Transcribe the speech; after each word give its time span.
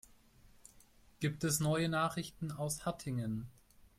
Gibt 1.19 1.43
es 1.43 1.59
neue 1.59 1.87
Nachrichten 1.87 2.51
aus 2.51 2.87
Hattingen? 2.87 3.45